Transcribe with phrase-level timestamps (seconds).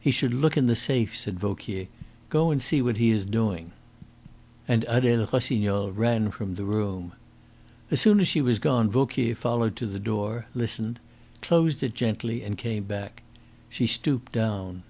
[0.00, 1.88] "He should look in the safe," said Vauquier.
[2.30, 3.72] "Go and see what he is doing."
[4.66, 7.12] And Adele Rossignol ran from the room.
[7.90, 11.00] As soon as she was gone Vauquier followed to the door, listened,
[11.42, 13.22] closed it gently, and came back.
[13.68, 14.84] She stooped down.